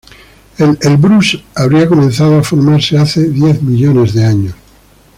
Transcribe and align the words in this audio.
El 0.57 0.79
Elbrús 0.81 1.43
habría 1.53 1.87
comenzado 1.87 2.39
a 2.39 2.43
formarse 2.43 2.97
hace 2.97 3.29
diez 3.29 3.61
millones 3.61 4.15
de 4.15 4.25
años. 4.25 4.55